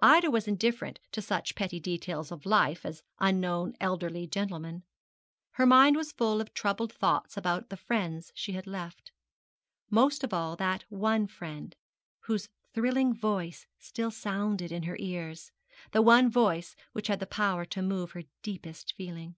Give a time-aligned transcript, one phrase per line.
[0.00, 4.84] Ida was indifferent to such petty details of life as unknown elderly gentlemen.
[5.54, 9.10] Her mind was full of troubled thoughts about the friends she had left
[9.90, 11.74] most of all that one friend
[12.26, 15.50] whose thrilling voice still sounded in her ears
[15.90, 19.34] that one voice which had power to move her deepest feeling.